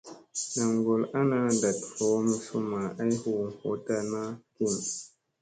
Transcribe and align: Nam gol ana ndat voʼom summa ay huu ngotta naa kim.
Nam 0.55 0.71
gol 0.85 1.01
ana 1.19 1.37
ndat 1.55 1.79
voʼom 1.95 2.25
summa 2.45 2.81
ay 3.01 3.13
huu 3.23 3.41
ngotta 3.53 3.95
naa 4.11 4.31
kim. 4.55 4.75